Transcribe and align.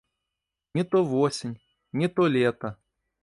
Не 0.73 0.83
то 0.83 1.03
восень, 1.05 1.61
не 1.91 2.07
то 2.07 2.25
лета. 2.25 2.75